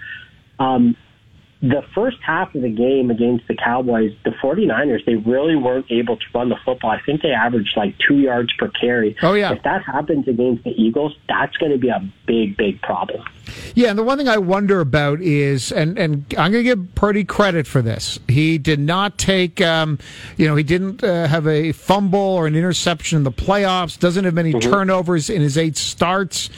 Um, 0.59 0.97
the 1.63 1.83
first 1.95 2.19
half 2.25 2.55
of 2.55 2.63
the 2.63 2.69
game 2.69 3.11
against 3.11 3.49
the 3.49 3.55
Cowboys, 3.55 4.13
the 4.25 4.31
49ers, 4.31 5.05
they 5.07 5.15
really 5.15 5.57
weren't 5.57 5.87
able 5.91 6.17
to 6.17 6.25
run 6.35 6.51
the 6.51 6.57
football. 6.65 6.91
I 6.91 7.01
think 7.01 7.23
they 7.23 7.31
averaged 7.31 7.77
like 7.77 7.95
two 7.99 8.19
yards 8.19 8.53
per 8.59 8.69
carry. 8.69 9.17
Oh, 9.23 9.33
yeah. 9.33 9.53
If 9.53 9.63
that 9.63 9.83
happens 9.83 10.29
against 10.29 10.65
the 10.65 10.71
Eagles, 10.71 11.17
that's 11.29 11.57
going 11.57 11.73
to 11.73 11.79
be 11.79 11.89
a 11.89 12.01
big, 12.27 12.59
big 12.59 12.83
problem. 12.83 13.25
Yeah, 13.75 13.89
and 13.89 13.99
the 13.99 14.03
one 14.03 14.19
thing 14.19 14.29
I 14.29 14.37
wonder 14.37 14.81
about 14.81 15.21
is, 15.23 15.73
and, 15.73 15.99
and 15.99 16.25
I'm 16.37 16.53
going 16.53 16.65
to 16.65 16.75
give 16.75 16.95
Purdy 16.95 17.25
credit 17.25 17.67
for 17.67 17.81
this. 17.81 18.19
He 18.29 18.59
did 18.59 18.81
not 18.81 19.17
take, 19.17 19.61
um, 19.63 19.99
you 20.37 20.47
know, 20.47 20.57
he 20.57 20.63
didn't 20.63 21.03
uh, 21.03 21.27
have 21.27 21.47
a 21.47 21.73
fumble 21.73 22.19
or 22.19 22.47
an 22.47 22.55
interception 22.55 23.17
in 23.17 23.25
the 23.25 23.33
playoffs, 23.33 23.99
doesn't 23.99 24.25
have 24.25 24.35
many 24.35 24.53
mm-hmm. 24.53 24.71
turnovers 24.71 25.31
in 25.31 25.41
his 25.41 25.57
eight 25.57 25.77
starts. 25.77 26.51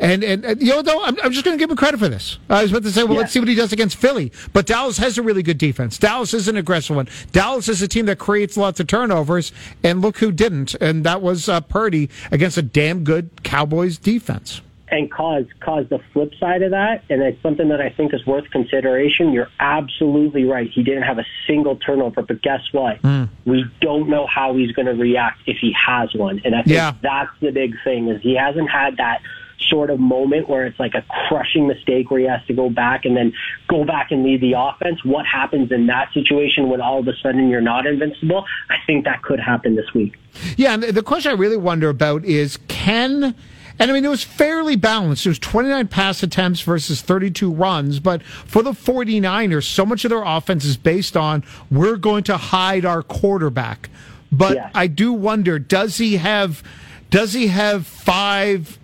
And, 0.00 0.24
and, 0.24 0.44
and 0.44 0.60
you 0.60 0.68
know, 0.70 0.82
though, 0.82 1.02
I'm, 1.04 1.16
I'm 1.22 1.32
just 1.32 1.44
going 1.44 1.56
to 1.56 1.62
give 1.62 1.70
him 1.70 1.76
credit 1.76 1.98
for 1.98 2.08
this. 2.08 2.38
I 2.50 2.62
was 2.62 2.70
about 2.72 2.82
to 2.84 2.90
say, 2.90 3.04
well, 3.04 3.14
Yeah. 3.14 3.20
let's 3.20 3.32
see 3.32 3.38
what 3.40 3.48
he 3.48 3.54
does 3.54 3.72
against 3.72 3.96
Philly. 3.96 4.32
But 4.52 4.66
Dallas 4.66 4.98
has 4.98 5.18
a 5.18 5.22
really 5.22 5.42
good 5.42 5.58
defense. 5.58 5.98
Dallas 5.98 6.34
is 6.34 6.48
an 6.48 6.56
aggressive 6.56 6.96
one. 6.96 7.08
Dallas 7.32 7.68
is 7.68 7.80
a 7.82 7.88
team 7.88 8.06
that 8.06 8.18
creates 8.18 8.56
lots 8.56 8.80
of 8.80 8.86
turnovers, 8.86 9.52
and 9.82 10.00
look 10.02 10.18
who 10.18 10.32
didn't. 10.32 10.74
And 10.76 11.04
that 11.04 11.22
was 11.22 11.48
uh, 11.48 11.60
Purdy 11.60 12.10
against 12.32 12.56
a 12.58 12.62
damn 12.62 13.04
good 13.04 13.30
Cowboys 13.44 13.98
defense. 13.98 14.60
and 14.88 15.10
cause 15.10 15.44
cause 15.60 15.86
the 15.88 15.98
flip 16.12 16.32
side 16.38 16.62
of 16.62 16.70
that, 16.70 17.02
and 17.10 17.20
it's 17.22 17.40
something 17.42 17.68
that 17.68 17.80
I 17.80 17.88
think 17.90 18.14
is 18.14 18.24
worth 18.26 18.48
consideration. 18.50 19.32
You're 19.32 19.48
absolutely 19.58 20.44
right. 20.44 20.70
He 20.70 20.82
didn't 20.82 21.02
have 21.02 21.18
a 21.18 21.24
single 21.46 21.76
turnover, 21.76 22.22
but 22.22 22.42
guess 22.42 22.60
what? 22.72 22.98
Hmm. 22.98 23.24
We 23.44 23.64
don't 23.80 24.08
know 24.08 24.26
how 24.26 24.54
he's 24.54 24.72
going 24.72 24.86
to 24.86 24.92
react 24.94 25.40
if 25.46 25.56
he 25.58 25.72
has 25.72 26.14
one, 26.14 26.40
and 26.44 26.54
I 26.54 26.62
think 26.62 26.74
Yeah. 26.74 26.92
that's 27.02 27.30
the 27.40 27.50
big 27.50 27.74
thing 27.82 28.08
is 28.08 28.20
he 28.22 28.36
hasn't 28.36 28.70
had 28.70 28.98
that 28.98 29.20
sort 29.68 29.90
of 29.90 29.98
moment 30.00 30.48
where 30.48 30.66
it's 30.66 30.78
like 30.78 30.94
a 30.94 31.04
crushing 31.28 31.66
mistake 31.66 32.10
where 32.10 32.20
he 32.20 32.26
has 32.26 32.44
to 32.46 32.54
go 32.54 32.70
back 32.70 33.04
and 33.04 33.16
then 33.16 33.32
go 33.68 33.84
back 33.84 34.10
and 34.10 34.22
lead 34.24 34.40
the 34.40 34.52
offense. 34.56 35.04
What 35.04 35.26
happens 35.26 35.72
in 35.72 35.86
that 35.86 36.12
situation 36.12 36.68
when 36.68 36.80
all 36.80 36.98
of 37.00 37.08
a 37.08 37.12
sudden 37.22 37.48
you're 37.48 37.60
not 37.60 37.86
invincible? 37.86 38.44
I 38.70 38.76
think 38.86 39.04
that 39.04 39.22
could 39.22 39.40
happen 39.40 39.76
this 39.76 39.92
week. 39.94 40.16
Yeah, 40.56 40.74
and 40.74 40.82
the 40.82 41.02
question 41.02 41.30
I 41.30 41.34
really 41.34 41.56
wonder 41.56 41.88
about 41.88 42.24
is 42.24 42.58
can. 42.68 43.34
And 43.76 43.90
I 43.90 43.94
mean, 43.94 44.04
it 44.04 44.08
was 44.08 44.22
fairly 44.22 44.76
balanced. 44.76 45.26
It 45.26 45.30
was 45.30 45.38
29 45.40 45.88
pass 45.88 46.22
attempts 46.22 46.60
versus 46.60 47.00
32 47.02 47.50
runs. 47.52 47.98
But 47.98 48.22
for 48.22 48.62
the 48.62 48.70
49ers, 48.70 49.64
so 49.64 49.84
much 49.84 50.04
of 50.04 50.10
their 50.10 50.22
offense 50.22 50.64
is 50.64 50.76
based 50.76 51.16
on 51.16 51.42
we're 51.72 51.96
going 51.96 52.22
to 52.24 52.36
hide 52.36 52.84
our 52.84 53.02
quarterback. 53.02 53.90
But 54.30 54.54
Yes. 54.54 54.70
I 54.74 54.86
do 54.86 55.12
wonder, 55.12 55.58
does 55.58 55.96
he 55.98 56.18
have, 56.18 56.62
does 57.10 57.32
he 57.32 57.48
have 57.48 57.84
five, 57.86 58.78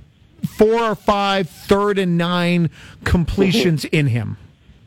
four 0.46 0.82
or 0.82 0.94
five 0.94 1.48
third 1.48 1.98
and 1.98 2.16
nine 2.18 2.70
completions 3.04 3.84
mm-hmm. 3.84 3.96
in 3.96 4.06
him? 4.08 4.36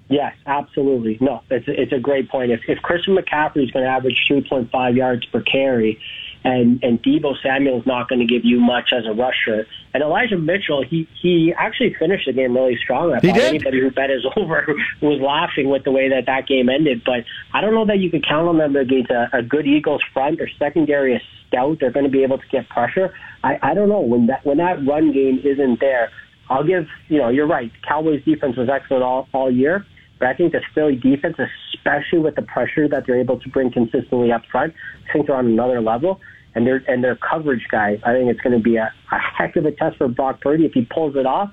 Yes, 0.10 0.36
absolutely. 0.45 1.17
No, 1.22 1.41
it's 1.50 1.65
it's 1.67 1.91
a 1.91 2.00
great 2.00 2.29
point. 2.29 2.51
If 2.51 2.62
if 2.67 2.79
Christian 2.79 3.15
McCaffrey 3.15 3.63
is 3.63 3.72
going 3.72 3.86
to 3.86 3.89
average 3.89 4.17
3.5 4.29 4.95
yards 4.95 5.25
per 5.25 5.41
carry, 5.41 6.00
and 6.43 6.83
and 6.83 7.01
Deebo 7.01 7.33
Samuel 7.41 7.79
is 7.79 7.85
not 7.85 8.09
going 8.09 8.19
to 8.19 8.25
give 8.25 8.43
you 8.43 8.59
much 8.59 8.89
as 8.91 9.05
a 9.05 9.13
rusher, 9.13 9.65
and 9.93 10.03
Elijah 10.03 10.38
Mitchell, 10.38 10.83
he 10.83 11.07
he 11.21 11.53
actually 11.57 11.93
finished 12.00 12.25
the 12.25 12.33
game 12.33 12.53
really 12.55 12.77
strong. 12.77 13.13
I 13.13 13.19
He 13.21 13.27
thought 13.29 13.35
did. 13.35 13.50
anybody 13.55 13.79
who 13.79 13.91
bet 13.91 14.09
his 14.09 14.25
over 14.35 14.65
was 15.01 15.19
laughing 15.21 15.69
with 15.69 15.83
the 15.83 15.91
way 15.91 16.09
that 16.09 16.25
that 16.25 16.47
game 16.47 16.69
ended. 16.69 17.03
But 17.05 17.25
I 17.53 17.62
don't 17.62 17.73
know 17.73 17.85
that 17.85 18.00
you 18.00 18.09
could 18.09 18.25
count 18.27 18.47
on 18.47 18.57
them 18.57 18.75
against 18.75 19.09
a, 19.12 19.29
a 19.33 19.41
good 19.41 19.65
Eagles 19.67 20.01
front. 20.13 20.38
Their 20.39 20.50
secondary 20.59 21.15
is 21.15 21.21
stout. 21.47 21.77
They're 21.79 21.91
going 21.91 22.05
to 22.05 22.12
be 22.12 22.23
able 22.23 22.38
to 22.38 22.47
get 22.51 22.67
pressure. 22.69 23.13
I 23.43 23.57
I 23.62 23.73
don't 23.73 23.89
know 23.89 24.01
when 24.01 24.27
that 24.27 24.45
when 24.45 24.57
that 24.57 24.85
run 24.85 25.12
game 25.13 25.39
isn't 25.43 25.79
there. 25.79 26.09
I'll 26.50 26.63
give 26.65 26.88
you 27.07 27.19
know 27.19 27.29
you're 27.29 27.47
right. 27.47 27.71
Cowboys 27.88 28.23
defense 28.25 28.57
was 28.57 28.69
excellent 28.69 29.03
all 29.03 29.27
all 29.33 29.51
year. 29.51 29.85
But 30.19 30.27
I 30.29 30.33
think 30.35 30.53
the 30.53 30.62
Philly 30.73 30.95
defense, 30.95 31.35
especially 31.75 32.19
with 32.19 32.35
the 32.35 32.43
pressure 32.43 32.88
that 32.88 33.05
they're 33.05 33.19
able 33.19 33.39
to 33.39 33.50
bring 33.50 33.71
consistently 33.71 34.31
up 34.31 34.43
front, 34.50 34.73
I 35.09 35.12
think 35.13 35.27
they're 35.27 35.35
on 35.35 35.47
another 35.47 35.81
level. 35.81 36.21
And 36.55 36.67
their 36.67 36.83
and 36.88 37.03
their 37.03 37.15
coverage 37.15 37.65
guys, 37.72 38.00
I 38.03 38.13
think 38.13 38.29
it's 38.29 38.41
going 38.41 38.55
to 38.57 38.63
be 38.63 38.75
a, 38.75 38.91
a 39.12 39.17
heck 39.19 39.55
of 39.55 39.65
a 39.65 39.72
test 39.72 39.98
for 39.98 40.07
Brock 40.07 40.39
Purdy 40.41 40.65
if 40.65 40.74
he 40.74 40.86
pulls 40.86 41.15
it 41.15 41.25
off. 41.25 41.51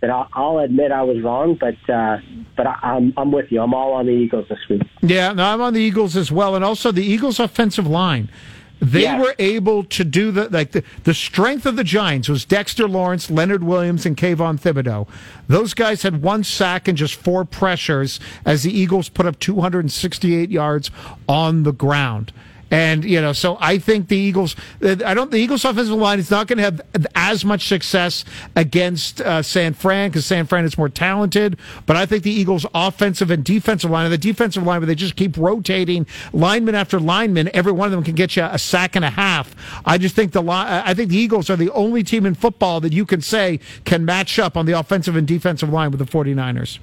Then 0.00 0.10
I'll, 0.10 0.28
I'll 0.34 0.58
admit 0.58 0.92
I 0.92 1.02
was 1.02 1.20
wrong, 1.22 1.56
but 1.58 1.74
uh, 1.92 2.18
but 2.56 2.66
I, 2.66 2.78
I'm 2.82 3.12
I'm 3.16 3.32
with 3.32 3.50
you. 3.50 3.60
I'm 3.60 3.74
all 3.74 3.94
on 3.94 4.06
the 4.06 4.12
Eagles 4.12 4.46
this 4.48 4.58
week. 4.70 4.82
Yeah, 5.02 5.32
no, 5.32 5.44
I'm 5.44 5.60
on 5.60 5.74
the 5.74 5.80
Eagles 5.80 6.16
as 6.16 6.30
well, 6.30 6.54
and 6.54 6.64
also 6.64 6.92
the 6.92 7.02
Eagles' 7.04 7.40
offensive 7.40 7.86
line. 7.88 8.30
They 8.78 9.00
Yes. 9.02 9.18
were 9.20 9.34
able 9.38 9.84
to 9.84 10.04
do 10.04 10.30
the 10.30 10.50
like 10.50 10.72
the, 10.72 10.84
the 11.04 11.14
strength 11.14 11.64
of 11.64 11.76
the 11.76 11.82
Giants 11.82 12.28
was 12.28 12.44
Dexter 12.44 12.86
Lawrence, 12.86 13.30
Leonard 13.30 13.64
Williams, 13.64 14.04
and 14.04 14.16
Kayvon 14.18 14.60
Thibodeaux. 14.60 15.08
Those 15.48 15.72
guys 15.72 16.02
had 16.02 16.22
one 16.22 16.44
sack 16.44 16.86
and 16.86 16.96
just 16.96 17.14
four 17.14 17.46
pressures 17.46 18.20
as 18.44 18.64
the 18.64 18.70
Eagles 18.78 19.08
put 19.08 19.24
up 19.24 19.38
268 19.40 20.50
yards 20.50 20.90
on 21.26 21.62
the 21.62 21.72
ground. 21.72 22.32
And 22.70 23.04
you 23.04 23.20
know, 23.20 23.32
so 23.32 23.56
I 23.60 23.78
think 23.78 24.08
the 24.08 24.16
Eagles. 24.16 24.56
I 24.82 25.14
don't. 25.14 25.30
The 25.30 25.36
Eagles' 25.36 25.64
offensive 25.64 25.94
line 25.94 26.18
is 26.18 26.30
not 26.30 26.48
going 26.48 26.58
to 26.58 26.64
have 26.64 27.06
as 27.14 27.44
much 27.44 27.68
success 27.68 28.24
against 28.56 29.20
uh, 29.20 29.42
San 29.42 29.72
Fran 29.72 30.10
because 30.10 30.26
San 30.26 30.46
Fran 30.46 30.64
is 30.64 30.76
more 30.76 30.88
talented. 30.88 31.58
But 31.86 31.96
I 31.96 32.06
think 32.06 32.24
the 32.24 32.32
Eagles' 32.32 32.66
offensive 32.74 33.30
and 33.30 33.44
defensive 33.44 33.90
line, 33.90 34.06
and 34.06 34.12
the 34.12 34.18
defensive 34.18 34.64
line, 34.64 34.80
where 34.80 34.86
they 34.86 34.96
just 34.96 35.14
keep 35.14 35.36
rotating 35.36 36.06
lineman 36.32 36.74
after 36.74 36.98
lineman, 36.98 37.50
every 37.54 37.72
one 37.72 37.86
of 37.86 37.92
them 37.92 38.02
can 38.02 38.16
get 38.16 38.34
you 38.34 38.42
a 38.42 38.58
sack 38.58 38.96
and 38.96 39.04
a 39.04 39.10
half. 39.10 39.54
I 39.84 39.96
just 39.96 40.16
think 40.16 40.32
the 40.32 40.42
I 40.48 40.92
think 40.94 41.10
the 41.10 41.18
Eagles 41.18 41.48
are 41.50 41.56
the 41.56 41.70
only 41.70 42.02
team 42.02 42.26
in 42.26 42.34
football 42.34 42.80
that 42.80 42.92
you 42.92 43.06
can 43.06 43.20
say 43.20 43.60
can 43.84 44.04
match 44.04 44.40
up 44.40 44.56
on 44.56 44.66
the 44.66 44.72
offensive 44.72 45.14
and 45.14 45.26
defensive 45.26 45.70
line 45.70 45.92
with 45.92 46.00
the 46.00 46.06
49ers. 46.06 46.80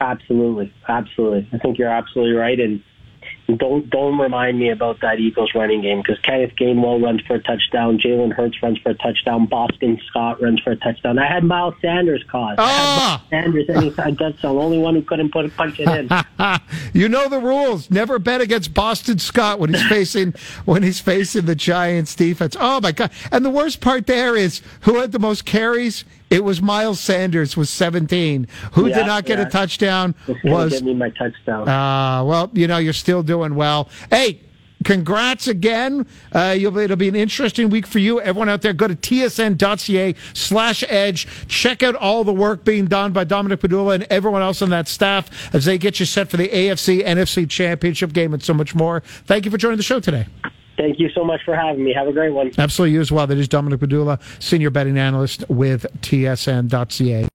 Absolutely, 0.00 0.72
absolutely. 0.88 1.48
I 1.52 1.58
think 1.58 1.78
you're 1.78 1.88
absolutely 1.88 2.34
right. 2.34 2.60
And 2.60 2.82
don't 3.58 3.90
don't 3.90 4.18
remind 4.18 4.58
me 4.58 4.70
about 4.70 5.00
that 5.02 5.18
Eagles 5.18 5.50
running 5.54 5.82
game 5.82 5.98
because 6.02 6.18
Kenneth 6.20 6.52
Gainwell 6.58 7.02
runs 7.02 7.20
for 7.26 7.34
a 7.34 7.42
touchdown, 7.42 7.98
Jalen 7.98 8.32
Hurts 8.32 8.62
runs 8.62 8.78
for 8.78 8.90
a 8.90 8.94
touchdown, 8.94 9.46
Boston 9.46 10.00
Scott 10.06 10.40
runs 10.42 10.60
for 10.60 10.70
a 10.70 10.76
touchdown. 10.76 11.18
I 11.18 11.26
had 11.30 11.44
Miles 11.44 11.74
Sanders 11.82 12.24
caught. 12.30 12.58
I 12.58 12.68
had 12.68 12.80
Ah! 12.80 13.22
Miles 13.30 13.30
Sanders 13.30 13.68
anytime 13.70 14.16
touchdown, 14.16 14.56
only 14.56 14.78
one 14.78 14.94
who 14.94 15.02
couldn't 15.02 15.30
put 15.30 15.44
a 15.44 15.50
punch 15.50 15.78
it 15.78 15.88
in. 15.88 16.08
you 16.94 17.08
know 17.08 17.28
the 17.28 17.38
rules. 17.38 17.90
Never 17.90 18.18
bet 18.18 18.40
against 18.40 18.72
Boston 18.72 19.18
Scott 19.18 19.58
when 19.60 19.74
he's 19.74 19.86
facing 19.88 20.34
when 20.64 20.82
he's 20.82 21.00
facing 21.00 21.44
the 21.44 21.54
Giants 21.54 22.14
defense. 22.14 22.56
Oh 22.58 22.80
my 22.80 22.92
god! 22.92 23.10
And 23.30 23.44
the 23.44 23.50
worst 23.50 23.80
part 23.80 24.06
there 24.06 24.36
is 24.36 24.62
who 24.82 25.00
had 25.00 25.12
the 25.12 25.18
most 25.18 25.44
carries. 25.44 26.04
It 26.30 26.42
was 26.42 26.60
Miles 26.60 26.98
Sanders 27.00 27.56
with 27.56 27.68
17. 27.68 28.48
Who 28.72 28.88
Yeah, 28.88 28.94
did 28.98 29.06
not 29.06 29.24
get 29.24 29.38
yeah. 29.38 29.46
a 29.46 29.50
touchdown 29.50 30.14
was 30.44 30.72
get 30.72 30.82
me 30.82 30.94
my 30.94 31.10
touchdown. 31.10 31.68
uh, 31.68 32.24
well, 32.24 32.50
you 32.54 32.66
know, 32.66 32.78
you're 32.78 32.92
still 32.92 33.22
doing 33.22 33.54
well. 33.54 33.88
Hey, 34.10 34.40
congrats 34.84 35.46
again. 35.48 36.06
Uh, 36.32 36.54
you'll, 36.58 36.76
it'll 36.78 36.96
be 36.96 37.08
an 37.08 37.14
interesting 37.14 37.70
week 37.70 37.86
for 37.86 38.00
you. 38.00 38.20
Everyone 38.20 38.48
out 38.48 38.62
there, 38.62 38.72
go 38.72 38.88
to 38.88 38.96
tsn.ca 38.96 40.14
slash 40.32 40.82
edge. 40.88 41.26
Check 41.46 41.82
out 41.82 41.94
all 41.94 42.24
the 42.24 42.32
work 42.34 42.64
being 42.64 42.86
done 42.86 43.12
by 43.12 43.24
Dominic 43.24 43.60
Padula 43.60 43.94
and 43.94 44.02
everyone 44.10 44.42
else 44.42 44.60
on 44.60 44.70
that 44.70 44.88
staff 44.88 45.54
as 45.54 45.64
they 45.66 45.78
get 45.78 46.00
you 46.00 46.06
set 46.06 46.28
for 46.28 46.36
the 46.36 46.48
AFC, 46.48 47.04
NFC 47.04 47.48
championship 47.48 48.12
game 48.12 48.34
and 48.34 48.42
so 48.42 48.52
much 48.52 48.74
more. 48.74 49.00
Thank 49.26 49.44
you 49.44 49.50
for 49.50 49.58
joining 49.58 49.76
the 49.76 49.82
show 49.84 50.00
today. 50.00 50.26
Thank 50.84 50.98
you 50.98 51.08
so 51.14 51.24
much 51.24 51.40
for 51.46 51.56
having 51.56 51.82
me. 51.82 51.94
Have 51.94 52.08
a 52.08 52.12
great 52.12 52.34
one. 52.34 52.50
Absolutely, 52.58 52.92
you 52.92 53.00
as 53.00 53.10
well. 53.10 53.26
That 53.26 53.38
is 53.38 53.48
Dominic 53.48 53.80
Padula, 53.80 54.20
senior 54.38 54.68
betting 54.68 54.98
analyst 54.98 55.48
with 55.48 55.86
tsn.ca. 56.02 57.26